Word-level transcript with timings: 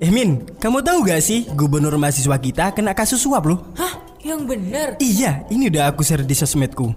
Eh 0.00 0.08
Min, 0.08 0.46
kamu 0.62 0.80
tahu 0.80 1.04
gak 1.04 1.20
sih 1.20 1.44
gubernur 1.52 1.94
mahasiswa 2.00 2.38
kita 2.40 2.72
kena 2.72 2.96
kasus 2.96 3.20
suap 3.20 3.44
loh? 3.44 3.60
Hah? 3.76 4.00
Yang 4.22 4.40
bener? 4.46 4.88
Iya, 5.02 5.42
ini 5.50 5.66
udah 5.66 5.90
aku 5.90 6.06
share 6.06 6.22
di 6.22 6.32
sosmedku. 6.32 6.94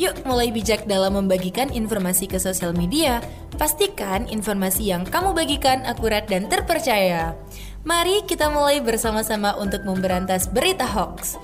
Yuk 0.00 0.16
mulai 0.24 0.48
bijak 0.48 0.88
dalam 0.88 1.14
membagikan 1.14 1.68
informasi 1.70 2.26
ke 2.26 2.40
sosial 2.40 2.72
media. 2.72 3.22
Pastikan 3.60 4.24
informasi 4.26 4.88
yang 4.88 5.04
kamu 5.04 5.36
bagikan 5.36 5.84
akurat 5.84 6.24
dan 6.26 6.48
terpercaya. 6.48 7.36
Mari 7.84 8.24
kita 8.24 8.48
mulai 8.48 8.80
bersama-sama 8.80 9.54
untuk 9.60 9.84
memberantas 9.84 10.48
berita 10.48 10.88
hoax. 10.88 11.36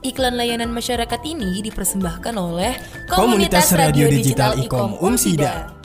Iklan 0.00 0.40
layanan 0.40 0.72
masyarakat 0.72 1.20
ini 1.28 1.60
dipersembahkan 1.60 2.34
oleh 2.34 2.72
Komunitas 3.12 3.76
Radio 3.76 4.08
Digital 4.08 4.56
Ikom 4.56 4.96
Umsida. 5.04 5.77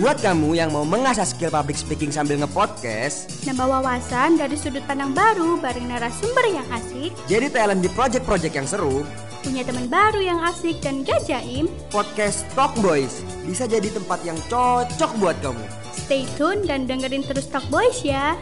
Buat 0.00 0.24
kamu 0.24 0.56
yang 0.56 0.72
mau 0.72 0.88
mengasah 0.88 1.28
skill 1.28 1.52
public 1.52 1.76
speaking 1.76 2.08
sambil 2.08 2.40
ngepodcast, 2.40 3.44
Nambah 3.44 3.68
wawasan 3.76 4.40
dari 4.40 4.56
sudut 4.56 4.80
pandang 4.88 5.12
baru 5.12 5.60
bareng 5.60 5.84
narasumber 5.84 6.48
yang 6.48 6.64
asik, 6.72 7.12
jadi 7.28 7.52
talent 7.52 7.84
di 7.84 7.92
project-project 7.92 8.54
yang 8.56 8.64
seru, 8.64 9.04
punya 9.44 9.60
teman 9.60 9.92
baru 9.92 10.24
yang 10.24 10.40
asik 10.48 10.80
dan 10.80 11.04
gak 11.04 11.28
jaim, 11.28 11.68
podcast 11.92 12.48
Talk 12.56 12.72
Boys 12.80 13.20
bisa 13.44 13.68
jadi 13.68 13.84
tempat 13.92 14.24
yang 14.24 14.40
cocok 14.48 15.12
buat 15.20 15.36
kamu. 15.44 15.60
stay 15.92 16.24
tune 16.40 16.64
dan 16.64 16.88
dengerin 16.88 17.20
terus 17.28 17.44
Talk 17.52 17.68
Boys 17.68 18.00
ya. 18.00 18.32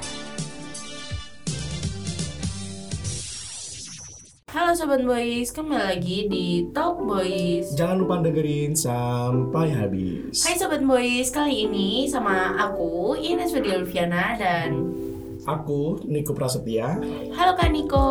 Halo 4.71 4.87
Sobat 4.87 5.03
Boys, 5.03 5.51
kembali 5.51 5.83
lagi 5.83 6.19
di 6.31 6.63
Talk 6.71 7.03
Boys. 7.03 7.75
Jangan 7.75 8.07
lupa 8.07 8.23
dengerin 8.23 8.71
sampai 8.71 9.67
habis. 9.75 10.47
Hai 10.47 10.55
Sobat 10.55 10.87
Boys, 10.87 11.35
kali 11.35 11.67
ini 11.67 12.07
sama 12.07 12.55
aku 12.55 13.19
Ines 13.19 13.51
Widya 13.51 13.83
Lufiana 13.83 14.39
dan 14.39 14.95
Aku 15.43 15.99
Niko 16.07 16.39
Prasetya. 16.39 17.03
Halo 17.35 17.59
Kak 17.59 17.75
Niko. 17.75 18.07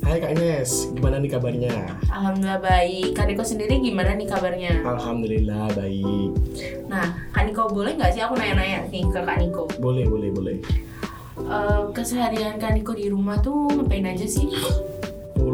Hai 0.00 0.16
Kak 0.16 0.32
Ines, 0.32 0.88
gimana 0.96 1.20
nih 1.20 1.36
kabarnya? 1.36 1.92
Alhamdulillah 2.08 2.64
baik. 2.64 3.12
Kak 3.12 3.28
Niko 3.28 3.44
sendiri 3.44 3.84
gimana 3.84 4.16
nih 4.16 4.24
kabarnya? 4.24 4.80
Alhamdulillah 4.80 5.76
baik. 5.76 6.40
Nah, 6.88 7.20
Kak 7.36 7.44
Niko 7.44 7.68
boleh 7.68 7.92
nggak 7.92 8.16
sih 8.16 8.24
aku 8.24 8.32
nanya-nanya 8.40 8.88
nih 8.88 9.04
ke 9.12 9.20
Kak 9.20 9.36
Niko? 9.36 9.68
Boleh, 9.76 10.08
boleh, 10.08 10.32
boleh. 10.32 10.56
Eh, 11.36 11.82
keseharian 11.92 12.56
Kak 12.56 12.80
Niko 12.80 12.96
di 12.96 13.12
rumah 13.12 13.36
tuh 13.44 13.68
ngapain 13.76 14.08
aja 14.08 14.24
sih? 14.24 14.48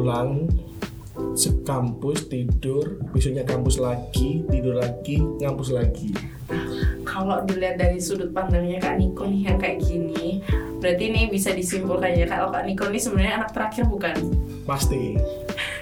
Pulang 0.00 0.48
sekampus 1.36 2.32
tidur, 2.32 2.96
besoknya 3.12 3.44
kampus 3.44 3.76
lagi, 3.76 4.40
tidur 4.48 4.80
lagi, 4.80 5.20
ngampus 5.20 5.76
lagi. 5.76 6.16
Kalau 7.04 7.44
dilihat 7.44 7.76
dari 7.76 8.00
sudut 8.00 8.32
pandangnya 8.32 8.80
Kak 8.80 8.96
Niko 8.96 9.28
nih 9.28 9.52
yang 9.52 9.60
kayak 9.60 9.84
gini, 9.84 10.40
berarti 10.80 11.12
ini 11.12 11.28
bisa 11.28 11.52
disimpulkan 11.52 12.16
ya 12.16 12.24
kalau 12.24 12.48
Kak 12.48 12.64
Niko 12.64 12.88
ini 12.88 12.96
sebenarnya 12.96 13.44
anak 13.44 13.52
terakhir 13.52 13.84
bukan? 13.92 14.16
Pasti. 14.64 15.20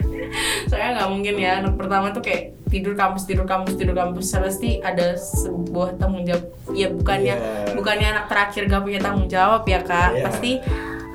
Soalnya 0.69 0.99
nggak 0.99 1.11
mungkin 1.15 1.35
ya 1.39 1.51
anak 1.63 1.79
pertama 1.79 2.11
tuh 2.11 2.23
kayak 2.27 2.59
tidur 2.67 2.99
kampus 2.99 3.23
tidur 3.23 3.47
kampus 3.47 3.79
tidur 3.79 3.95
kampus 3.95 4.35
pasti 4.35 4.83
ada 4.83 5.15
sebuah 5.15 5.95
tanggung 5.97 6.27
jawab 6.27 6.45
ya 6.75 6.91
bukannya 6.91 7.35
Iya. 7.39 7.73
bukannya 7.79 8.07
anak 8.13 8.27
terakhir 8.29 8.67
gak 8.69 8.83
punya 8.85 9.01
tanggung 9.01 9.31
jawab 9.31 9.65
ya 9.65 9.81
kak 9.81 10.11
Iya. 10.13 10.25
pasti 10.29 10.51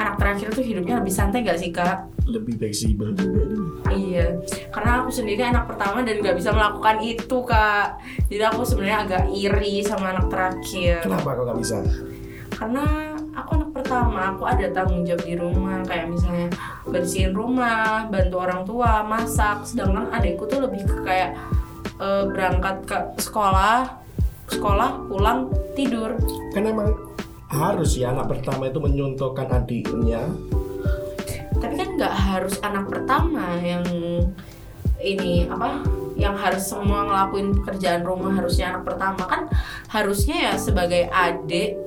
anak 0.02 0.16
terakhir 0.18 0.48
tuh 0.50 0.66
hidupnya 0.66 0.98
lebih 0.98 1.14
santai 1.14 1.46
gak 1.46 1.62
sih 1.62 1.70
kak 1.70 2.12
Lebih 2.24 2.56
fleksibel 2.56 3.12
juga 3.12 3.42
nih. 3.52 3.62
Iya, 3.92 4.28
karena 4.72 5.04
aku 5.04 5.10
sendiri 5.12 5.44
anak 5.44 5.68
pertama 5.68 6.08
dan 6.08 6.24
nggak 6.24 6.40
bisa 6.40 6.56
melakukan 6.56 6.98
itu 7.04 7.38
kak. 7.44 8.00
Jadi 8.32 8.44
aku 8.48 8.64
sebenarnya 8.64 8.98
agak 9.04 9.24
iri 9.36 9.84
sama 9.84 10.16
anak 10.16 10.32
terakhir. 10.32 11.04
Kenapa 11.04 11.36
kok 11.36 11.44
nggak 11.44 11.60
bisa? 11.60 11.78
Karena 12.54 12.86
aku 13.36 13.50
anak 13.60 13.70
pertama, 13.76 14.20
aku 14.32 14.44
ada 14.48 14.66
tanggung 14.72 15.03
jawab 15.03 15.24
di 15.25 15.36
rumah, 15.36 15.84
kayak 15.84 16.06
misalnya 16.16 16.47
bersihin 16.88 17.34
rumah, 17.36 18.08
bantu 18.08 18.36
orang 18.40 18.62
tua, 18.64 19.03
masak. 19.03 19.68
Sedangkan 19.68 20.08
adikku 20.16 20.47
tuh 20.47 20.64
lebih 20.64 20.86
ke 20.88 20.96
kayak 21.03 21.36
eh, 22.00 22.24
berangkat 22.31 22.88
ke 22.88 22.97
sekolah, 23.20 24.00
sekolah, 24.47 25.12
pulang, 25.12 25.52
tidur. 25.76 26.16
Kan 26.56 26.72
emang 26.72 26.94
harus 27.52 28.00
ya 28.00 28.16
anak 28.16 28.31
pertama 28.31 28.72
itu 28.72 28.80
menyontohkan 28.80 29.50
adiknya. 29.52 30.24
Kan 31.94 32.02
nggak 32.02 32.18
harus 32.26 32.58
anak 32.66 32.90
pertama 32.90 33.54
yang 33.62 33.86
ini 34.98 35.46
apa 35.46 35.86
yang 36.18 36.34
harus 36.34 36.66
semua 36.66 37.06
ngelakuin 37.06 37.54
pekerjaan 37.54 38.02
rumah 38.02 38.34
harusnya 38.34 38.74
anak 38.74 38.90
pertama 38.90 39.22
kan 39.30 39.42
harusnya 39.94 40.50
ya 40.50 40.53
sebagai 40.58 41.06
adik 41.06 41.78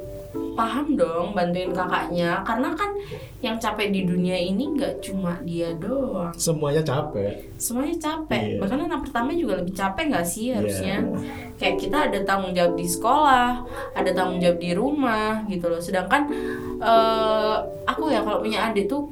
paham 0.55 0.95
dong 0.95 1.35
bantuin 1.35 1.75
kakaknya 1.75 2.39
karena 2.41 2.71
kan 2.71 2.95
yang 3.43 3.59
capek 3.59 3.91
di 3.91 4.07
dunia 4.07 4.39
ini 4.39 4.73
nggak 4.73 5.03
cuma 5.03 5.43
dia 5.43 5.75
doang 5.75 6.31
Semuanya 6.33 6.81
capek. 6.81 7.43
semuanya 7.59 7.99
capek 7.99 8.55
Iya. 8.55 8.59
bahkan 8.63 8.81
anak 8.81 9.01
pertama 9.03 9.35
juga 9.35 9.59
lebih 9.59 9.75
capek 9.75 10.07
nggak 10.07 10.25
sih 10.25 10.55
harusnya 10.55 11.03
Iya. 11.03 11.57
kayak 11.59 11.77
kita 11.83 11.99
ada 12.09 12.19
tanggung 12.23 12.55
jawab 12.55 12.79
di 12.79 12.87
sekolah 12.87 13.65
ada 13.91 14.11
tanggung 14.15 14.39
jawab 14.39 14.59
di 14.63 14.71
rumah 14.71 15.43
gitu 15.51 15.67
loh 15.67 15.83
sedangkan 15.83 16.31
eh, 16.79 17.57
aku 17.85 18.07
ya 18.09 18.23
kalau 18.23 18.39
punya 18.39 18.71
adik 18.71 18.87
tuh 18.87 19.09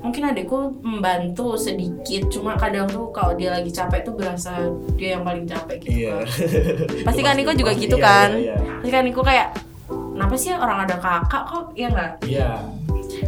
mungkin 0.00 0.22
adikku 0.26 0.80
membantu 0.80 1.54
sedikit 1.54 2.28
cuma 2.28 2.56
kadang 2.56 2.88
tuh 2.88 3.12
kalau 3.12 3.36
dia 3.36 3.52
lagi 3.52 3.68
capek 3.68 4.00
tuh 4.02 4.16
berasa 4.16 4.52
dia 4.96 5.16
yang 5.16 5.22
paling 5.22 5.44
capek 5.44 5.76
gitu 5.80 6.08
Iya. 6.08 6.16
kan 6.16 7.04
pasti 7.06 7.20
kan 7.20 7.34
Niko 7.36 7.52
juga 7.52 7.72
Pasti, 7.72 7.82
gitu 7.84 7.96
iya, 7.96 8.06
kan 8.08 8.28
Iya. 8.32 8.56
pasti 8.80 8.90
kan 8.90 9.02
Niko 9.04 9.20
kayak 9.20 9.48
kenapa 9.88 10.34
sih 10.34 10.50
orang 10.52 10.78
ada 10.84 10.96
kakak 10.96 11.42
kok 11.46 11.66
ya 11.74 11.88
nggak 11.88 12.12
Iya. 12.24 12.50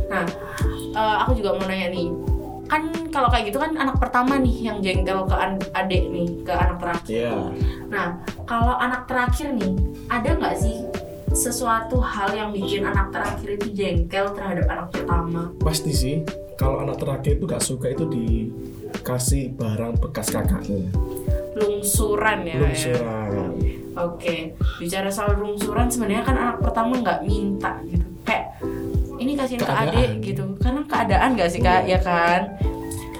Nah, 0.08 0.24
eh, 0.92 1.16
aku 1.24 1.32
juga 1.34 1.56
mau 1.56 1.64
nanya 1.64 1.88
nih, 1.88 2.08
kan 2.68 2.84
kalau 3.10 3.28
kayak 3.28 3.48
gitu 3.48 3.58
kan 3.58 3.72
anak 3.74 3.96
pertama 3.96 4.36
nih 4.38 4.56
yang 4.62 4.78
jengkel 4.78 5.24
ke 5.24 5.34
adik 5.74 6.04
nih, 6.08 6.28
ke 6.44 6.52
anak 6.52 6.76
terakhir. 6.78 7.08
Iya. 7.10 7.32
Nah, 7.88 8.06
kalau 8.44 8.76
anak 8.76 9.08
terakhir 9.08 9.56
nih, 9.56 9.72
ada 10.06 10.36
nggak 10.36 10.56
sih 10.56 10.84
sesuatu 11.32 11.96
hal 11.98 12.28
yang 12.32 12.52
bikin 12.52 12.84
anak 12.84 13.08
terakhir 13.08 13.56
itu 13.56 13.66
jengkel 13.72 14.36
terhadap 14.36 14.68
anak 14.68 14.86
pertama? 14.92 15.48
Pasti 15.60 15.92
sih. 15.92 16.16
Kalau 16.62 16.78
anak 16.78 16.96
terakhir 17.02 17.42
itu 17.42 17.44
gak 17.50 17.64
suka 17.66 17.90
itu 17.90 18.06
dikasih 18.06 19.50
barang 19.58 19.98
bekas 19.98 20.30
kakaknya. 20.30 20.94
Lungsuran 21.58 22.46
ya. 22.46 22.54
ya? 22.54 22.60
Lungsuran. 22.62 23.30
Oke, 23.98 24.54
bicara 24.78 25.10
soal 25.10 25.42
lungsuran 25.42 25.90
sebenarnya 25.90 26.22
kan 26.22 26.36
anak 26.38 26.64
pertama 26.64 26.96
nggak 26.96 27.28
minta 27.28 27.76
gitu, 27.84 28.06
kayak 28.24 28.56
ini 29.20 29.36
kasihin 29.36 29.60
ke 29.60 29.68
adik 29.68 30.10
gitu, 30.24 30.56
karena 30.64 30.80
keadaan 30.88 31.36
nggak 31.36 31.50
sih 31.52 31.60
kak, 31.60 31.84
ya 31.84 32.00
kan? 32.00 32.56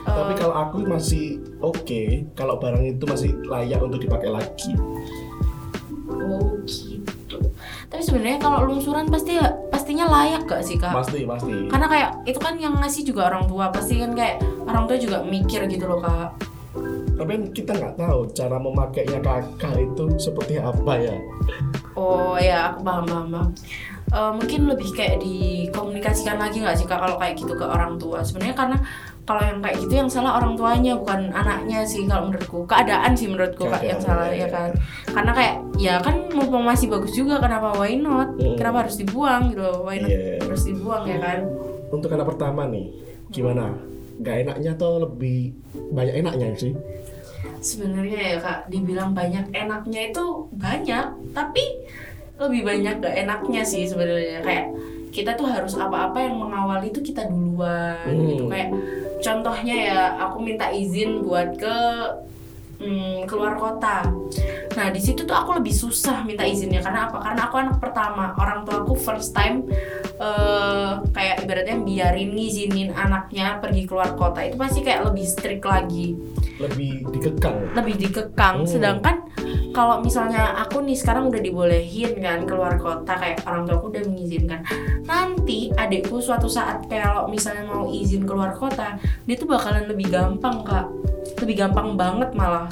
Tapi 0.01 0.33
Eh, 0.33 0.39
kalau 0.41 0.55
aku 0.57 0.89
masih 0.89 1.45
oke, 1.61 2.25
kalau 2.33 2.57
barang 2.57 2.89
itu 2.89 3.05
masih 3.05 3.37
layak 3.45 3.85
untuk 3.85 4.01
dipakai 4.01 4.33
lagi. 4.33 4.73
Oh 6.09 6.57
gitu. 6.65 7.37
Tapi 7.93 8.03
sebenarnya 8.03 8.41
kalau 8.41 8.73
lungsuran 8.73 9.13
pasti 9.13 9.37
layak 10.09 10.43
gak 10.49 10.63
sih 10.65 10.77
kak? 10.79 10.95
Pasti, 10.95 11.25
pasti. 11.27 11.69
Karena 11.69 11.87
kayak 11.87 12.11
itu 12.27 12.39
kan 12.39 12.55
yang 12.57 12.75
ngasih 12.79 13.03
juga 13.07 13.29
orang 13.31 13.45
tua 13.47 13.71
pasti 13.71 13.99
kan 14.01 14.13
kayak 14.17 14.43
orang 14.67 14.85
tua 14.87 14.97
juga 14.99 15.23
mikir 15.23 15.67
gitu 15.69 15.85
loh 15.87 16.01
kak. 16.01 16.35
Tapi 17.19 17.53
kita 17.55 17.77
nggak 17.77 17.95
tahu 18.01 18.27
cara 18.33 18.57
memakainya 18.59 19.21
kakak 19.21 19.77
itu 19.79 20.05
seperti 20.19 20.59
apa 20.59 20.93
ya. 20.99 21.17
Oh 21.93 22.35
ya 22.41 22.73
aku 22.73 22.81
paham 22.83 23.05
paham. 23.05 23.27
paham. 23.31 23.49
Eh, 24.13 24.33
mungkin 24.37 24.69
lebih 24.69 24.93
kayak 24.93 25.25
dikomunikasikan 25.25 26.37
lagi 26.37 26.61
nggak 26.61 26.77
sih 26.77 26.85
kak 26.85 27.01
kalau 27.01 27.17
kayak 27.17 27.33
gitu 27.33 27.57
ke 27.57 27.65
orang 27.65 27.97
tua? 27.97 28.21
Sebenarnya 28.21 28.53
karena 28.53 28.77
kalau 29.25 29.41
yang 29.41 29.65
kayak 29.65 29.77
gitu 29.81 29.93
yang 30.05 30.11
salah 30.13 30.37
orang 30.37 30.53
tuanya 30.53 30.93
bukan 31.01 31.33
anaknya 31.33 31.81
sih 31.89 32.05
kalau 32.05 32.29
menurutku. 32.29 32.69
Keadaan 32.69 33.17
sih 33.17 33.33
menurutku 33.33 33.65
kak 33.73 33.81
yang 33.81 33.97
salah 34.05 34.29
ya. 34.29 34.53
kan. 34.53 34.69
Karena 35.09 35.33
kayak 35.33 35.55
ya 35.81 35.95
kan 36.05 36.29
mumpung 36.29 36.61
masih 36.61 36.93
bagus 36.93 37.17
juga 37.17 37.41
kenapa 37.41 37.73
why 37.73 37.97
not? 37.97 38.37
Hmm. 38.37 38.53
Kenapa 38.61 38.85
harus 38.85 39.01
dibuang 39.01 39.49
gitu? 39.49 39.81
Why 39.81 39.97
not 40.05 40.11
Iya. 40.13 40.45
harus 40.45 40.63
dibuang 40.69 41.05
ya 41.09 41.17
kan? 41.17 41.39
Untuk 41.89 42.13
anak 42.13 42.27
pertama 42.37 42.69
nih, 42.69 42.93
gimana? 43.33 43.73
Gak 44.21 44.45
enaknya 44.45 44.77
atau 44.77 45.09
lebih 45.09 45.57
banyak 45.89 46.21
enaknya 46.21 46.53
sih? 46.61 46.77
Sebenarnya 47.65 48.21
ya 48.21 48.39
kak, 48.45 48.69
dibilang 48.69 49.17
banyak 49.17 49.49
enaknya 49.57 50.13
itu 50.13 50.25
banyak, 50.53 51.07
tapi 51.33 51.65
lebih 52.43 52.63
banyak 52.63 52.95
gak 52.99 53.15
enaknya 53.17 53.63
sih 53.63 53.85
sebenarnya 53.85 54.41
kayak 54.41 54.67
kita 55.09 55.33
tuh 55.33 55.45
harus 55.45 55.77
apa-apa 55.77 56.19
yang 56.19 56.37
mengawali 56.37 56.89
itu 56.89 57.01
kita 57.01 57.27
duluan 57.27 58.01
Hmm. 58.03 58.27
gitu 58.27 58.45
kayak 58.49 58.71
contohnya 59.19 59.75
ya 59.77 59.99
aku 60.19 60.37
minta 60.39 60.67
izin 60.69 61.21
buat 61.21 61.55
ke 61.55 61.77
hmm, 62.79 63.25
keluar 63.25 63.55
kota. 63.55 64.03
Nah 64.73 64.89
di 64.89 64.99
situ 64.99 65.23
tuh 65.23 65.37
aku 65.37 65.55
lebih 65.55 65.71
susah 65.71 66.25
minta 66.25 66.43
izinnya 66.43 66.81
karena 66.81 67.07
apa? 67.07 67.21
Karena 67.21 67.41
aku 67.45 67.57
anak 67.57 67.77
pertama, 67.79 68.35
orang 68.35 68.65
tua 68.65 68.83
aku 68.83 68.97
first 68.97 69.31
time 69.31 69.69
eh, 70.17 70.91
kayak 71.09 71.43
ibaratnya 71.43 71.79
biarin 71.79 72.33
ngizinin 72.33 72.91
anaknya 72.91 73.59
pergi 73.59 73.85
keluar 73.85 74.15
kota 74.15 74.41
itu 74.41 74.57
pasti 74.57 74.81
kayak 74.81 75.07
lebih 75.07 75.23
strict 75.25 75.63
lagi 75.63 76.15
Lebih 76.59 77.11
dikekang. 77.11 77.57
lebih 77.75 77.95
dikekang 78.01 78.57
Hmm. 78.63 78.69
sedangkan 78.69 79.17
kalau 79.73 80.05
misalnya 80.05 80.53
aku 80.61 80.85
nih 80.85 80.95
sekarang 80.95 81.33
udah 81.33 81.41
dibolehin 81.41 82.13
kan 82.21 82.45
keluar 82.45 82.77
kota 82.77 83.17
kayak 83.17 83.41
orang 83.49 83.65
tua 83.65 83.81
aku 83.81 83.89
udah 83.89 84.05
mengizinkan. 84.05 84.61
Nanti 85.09 85.73
adikku 85.73 86.21
suatu 86.21 86.47
saat 86.47 86.87
kalau 86.87 87.27
misalnya 87.27 87.65
mau 87.67 87.89
izin 87.89 88.29
keluar 88.29 88.53
kota 88.53 89.01
dia 89.25 89.35
tuh 89.35 89.49
bakalan 89.49 89.89
lebih 89.89 90.13
gampang 90.13 90.61
kak. 90.63 90.87
Lebih 91.41 91.67
gampang 91.67 91.97
banget 91.97 92.31
malah. 92.37 92.69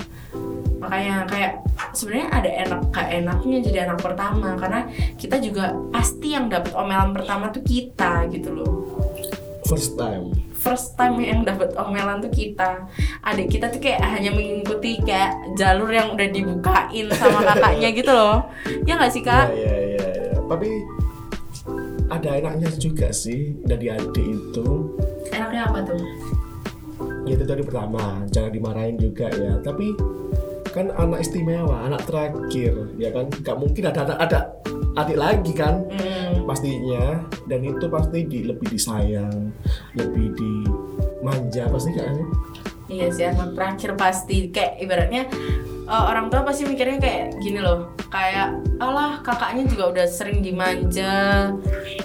Makanya 0.80 1.24
kayak 1.28 1.60
sebenarnya 1.96 2.28
ada 2.32 2.50
enak 2.68 2.80
gak 2.92 3.08
enaknya 3.08 3.58
jadi 3.64 3.78
anak 3.88 3.98
pertama. 4.04 4.54
Karena 4.60 4.84
kita 5.16 5.40
juga 5.40 5.72
pasti 5.88 6.36
yang 6.36 6.52
dapat 6.52 6.76
omelan 6.76 7.16
pertama 7.16 7.48
tuh 7.48 7.64
kita 7.64 8.28
gitu 8.28 8.52
loh. 8.52 8.72
First 9.64 9.96
time 9.96 10.49
first 10.60 10.94
time 11.00 11.16
yang 11.24 11.40
dapat 11.42 11.72
omelan 11.80 12.20
tuh 12.20 12.28
kita. 12.28 12.84
Adik 13.24 13.56
kita 13.56 13.72
tuh 13.72 13.80
kayak 13.80 14.04
hanya 14.04 14.30
mengikuti 14.30 15.00
kayak 15.00 15.56
jalur 15.56 15.88
yang 15.88 16.12
udah 16.12 16.28
dibukain 16.28 17.08
sama 17.16 17.40
kakaknya 17.48 17.88
gitu 17.96 18.12
loh. 18.12 18.44
Ya 18.84 19.00
nggak 19.00 19.12
sih 19.12 19.24
kak? 19.24 19.48
Ya 19.56 19.72
ya 19.72 19.96
ya, 19.96 20.08
ya. 20.36 20.38
tapi 20.44 20.68
ada 22.12 22.30
enaknya 22.36 22.68
juga 22.76 23.08
sih 23.10 23.56
dari 23.64 23.88
adik 23.88 24.26
itu. 24.52 24.68
Enaknya 25.32 25.72
apa 25.72 25.78
tuh? 25.88 26.02
Ya 27.24 27.32
itu 27.40 27.44
tadi 27.48 27.62
pertama 27.64 28.28
jangan 28.28 28.52
dimarahin 28.52 29.00
juga 29.00 29.32
ya. 29.32 29.56
Tapi 29.64 29.96
kan 30.70 30.92
anak 30.94 31.24
istimewa 31.24 31.88
anak 31.88 32.04
terakhir 32.04 32.76
ya 33.00 33.08
kan? 33.08 33.32
Nggak 33.32 33.56
mungkin 33.56 33.82
ada 33.88 34.00
anak 34.04 34.18
ada 34.28 34.40
adik 34.98 35.18
lagi 35.18 35.52
kan 35.54 35.86
Pastinya 36.46 37.24
dan 37.46 37.60
itu 37.62 37.86
pasti 37.90 38.18
di, 38.26 38.38
lebih 38.46 38.66
disayang 38.70 39.50
lebih 39.98 40.34
dimanja 40.36 41.66
pasti 41.70 41.90
kayaknya 41.94 42.26
iya 42.90 43.06
sih 43.08 43.24
anak 43.24 43.54
terakhir 43.54 43.94
pasti. 43.94 44.50
Kayak 44.50 44.72
ibaratnya 44.82 45.22
eh, 45.86 46.04
orang 46.10 46.26
tua 46.28 46.42
pasti 46.42 46.66
mikirnya 46.66 46.98
kayak 46.98 47.26
gini 47.38 47.62
loh. 47.62 47.94
Kayak 48.10 48.58
alah 48.82 49.22
kakaknya 49.22 49.70
juga 49.70 49.84
udah 49.94 50.06
sering 50.10 50.42
dimanja 50.42 51.54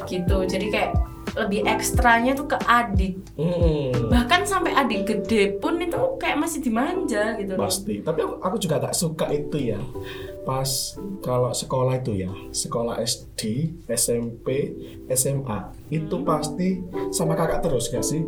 gitu. 0.05 0.45
Jadi 0.45 0.69
kayak 0.69 0.93
lebih 1.35 1.67
ekstranya 1.67 2.31
tuh 2.31 2.47
ke 2.47 2.57
adik 2.63 3.19
Mm-mm. 3.35 4.07
bahkan 4.07 4.47
sampai 4.47 4.71
adik 4.71 5.03
gede 5.03 5.59
pun 5.59 5.75
itu 5.77 5.99
kayak 6.15 6.39
masih 6.39 6.63
dimanja 6.63 7.35
gitu 7.35 7.53
loh. 7.55 7.67
pasti 7.67 7.99
tapi 7.99 8.23
aku, 8.23 8.35
aku 8.39 8.55
juga 8.55 8.79
gak 8.79 8.95
suka 8.95 9.27
itu 9.31 9.75
ya 9.75 9.79
pas 10.47 10.95
kalau 11.19 11.51
sekolah 11.51 11.99
itu 11.99 12.23
ya 12.23 12.31
sekolah 12.55 13.01
SD 13.03 13.41
SMP 13.91 14.71
SMA 15.11 15.59
itu 15.91 16.15
pasti 16.23 16.79
sama 17.11 17.35
kakak 17.35 17.65
terus 17.65 17.91
gak 17.91 18.05
sih 18.05 18.23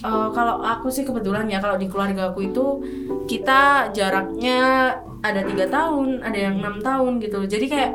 Eh, 0.00 0.28
kalau 0.32 0.64
aku 0.64 0.88
sih 0.88 1.04
kebetulan 1.04 1.44
ya 1.44 1.60
kalau 1.60 1.76
di 1.76 1.84
keluarga 1.84 2.32
aku 2.32 2.48
itu 2.48 2.66
kita 3.28 3.92
jaraknya 3.92 4.96
ada 5.20 5.44
tiga 5.44 5.68
tahun, 5.68 6.24
ada 6.24 6.38
yang 6.40 6.56
enam 6.64 6.80
tahun 6.80 7.20
gitu. 7.20 7.44
Jadi 7.44 7.66
kayak 7.68 7.92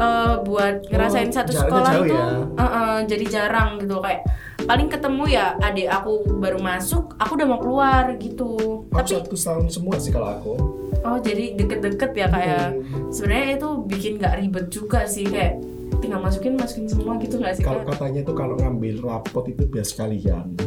eh, 0.00 0.34
buat 0.42 0.74
ngerasain 0.86 1.28
Oh, 1.28 1.34
satu 1.34 1.52
sekolah 1.52 1.92
itu 2.00 2.14
ya? 2.14 2.28
eh, 2.56 2.62
eh, 2.64 2.96
jadi 3.04 3.24
jarang 3.28 3.76
gitu 3.76 4.00
kayak 4.00 4.24
paling 4.62 4.88
ketemu 4.88 5.24
ya 5.26 5.56
adik 5.58 5.88
aku 5.88 6.12
baru 6.36 6.58
masuk, 6.58 7.16
aku 7.16 7.32
udah 7.34 7.46
mau 7.46 7.58
keluar 7.58 8.14
gitu. 8.16 8.84
aku 8.86 8.96
Tapi 8.96 9.08
satu 9.10 9.36
tahun 9.36 9.66
semua 9.68 9.96
sih 9.96 10.10
kalau 10.10 10.28
aku 10.30 10.52
oh 11.00 11.16
jadi 11.16 11.56
deket-deket 11.56 12.10
ya 12.12 12.26
kayak 12.28 12.66
Hmm. 12.70 13.08
sebenarnya 13.08 13.56
itu 13.56 13.68
bikin 13.84 14.12
nggak 14.16 14.34
ribet 14.36 14.66
juga 14.68 15.00
sih 15.04 15.24
kayak 15.24 15.56
tinggal 15.98 16.18
masukin 16.18 16.54
masukin 16.54 16.86
semua 16.86 17.16
gitu 17.16 17.36
nggak 17.36 17.56
sih 17.56 17.62
kalau 17.62 17.84
katanya 17.84 18.20
tuh 18.22 18.32
kalau 18.32 18.52
ngambil 18.54 19.00
rapot 19.02 19.44
itu 19.46 19.64
biar 19.64 19.82
sekalian 19.82 20.52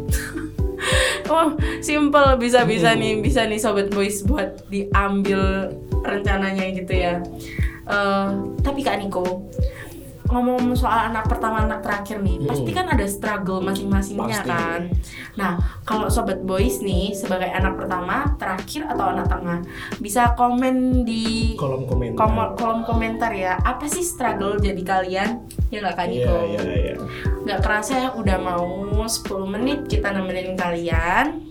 Oh, 1.25 1.56
simple 1.79 2.36
bisa-bisa 2.36 2.94
nih, 2.94 3.18
bisa 3.18 3.47
nih 3.47 3.56
sobat 3.56 3.88
boys 3.89 4.21
buat 4.21 4.68
diambil 4.68 5.71
rencananya 6.01 6.68
gitu 6.75 6.94
ya. 6.94 7.24
Eh, 7.83 8.30
tapi 8.63 8.80
Kak 8.80 8.95
Niko, 8.95 9.47
ngomong 10.24 10.74
soal 10.74 11.13
anak 11.13 11.30
pertama 11.30 11.62
anak 11.62 11.83
terakhir 11.85 12.24
nih, 12.24 12.41
Hmm. 12.41 12.47
pasti 12.50 12.71
kan 12.74 12.89
ada 12.89 13.06
struggle 13.06 13.62
masing-masingnya 13.62 14.41
kan. 14.41 14.89
Nah, 15.35 15.59
kalau 15.83 16.09
sobat 16.09 16.41
boys 16.41 16.81
nih 16.81 17.13
sebagai 17.13 17.51
anak 17.51 17.77
pertama, 17.77 18.33
terakhir 18.39 18.88
atau 18.88 19.13
anak 19.13 19.30
tengah, 19.30 19.59
bisa 20.00 20.33
komen 20.33 21.03
di 21.03 21.53
kolom 21.53 21.85
komentar 21.85 22.18
kolom, 22.18 22.56
kolom 22.57 22.81
komentar 22.81 23.30
ya. 23.30 23.59
Apa 23.62 23.86
sih 23.86 24.01
struggle 24.01 24.57
jadi 24.57 24.81
kalian? 24.81 25.29
Ya 25.69 25.83
nggak 25.83 25.95
Kak 26.01 26.07
Niko? 26.09 26.36
iya 26.50 26.62
iya 26.65 26.95
nggak 27.44 27.59
kerasa 27.59 27.94
ya 28.00 28.09
udah 28.15 28.38
mau 28.39 28.63
10 29.03 29.44
menit 29.44 29.91
kita 29.91 30.15
nemenin 30.15 30.56
kalian 30.56 31.44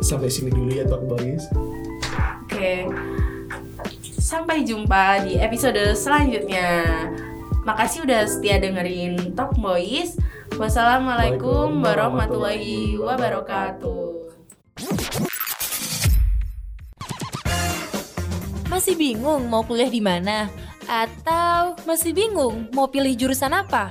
sampai 0.00 0.32
sini 0.32 0.48
dulu 0.48 0.72
ya 0.72 0.88
Talk 0.88 1.04
Boys 1.04 1.44
oke 2.48 2.88
sampai 4.26 4.66
jumpa 4.66 5.22
di 5.22 5.38
episode 5.38 5.94
selanjutnya 5.94 6.82
makasih 7.62 8.02
udah 8.02 8.26
setia 8.26 8.58
dengerin 8.58 9.38
Talk 9.38 9.54
Boys 9.54 10.18
wassalamualaikum 10.58 11.78
warahmatullahi 11.78 12.98
wabarakatuh 12.98 14.26
Masih 18.66 18.98
bingung 18.98 19.48
mau 19.48 19.64
kuliah 19.64 19.88
di 19.88 20.04
mana? 20.04 20.52
Atau 20.84 21.80
masih 21.88 22.12
bingung 22.12 22.68
mau 22.76 22.90
pilih 22.92 23.16
jurusan 23.16 23.54
apa? 23.54 23.88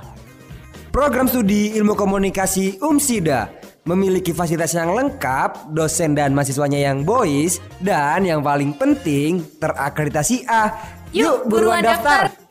Program 0.94 1.26
studi 1.26 1.74
ilmu 1.74 1.98
komunikasi 1.98 2.78
UMSIDA 2.86 3.65
memiliki 3.86 4.34
fasilitas 4.34 4.74
yang 4.74 4.98
lengkap, 4.98 5.70
dosen 5.72 6.18
dan 6.18 6.34
mahasiswanya 6.34 6.82
yang 6.82 7.06
boys, 7.06 7.62
dan 7.78 8.26
yang 8.26 8.42
paling 8.42 8.74
penting 8.74 9.46
terakreditasi 9.62 10.46
A. 10.50 10.74
Yuk, 11.14 11.46
buruan 11.48 11.86
daftar. 11.86 12.45